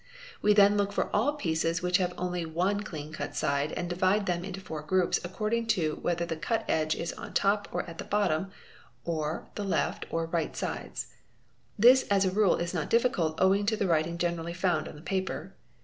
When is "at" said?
7.83-7.99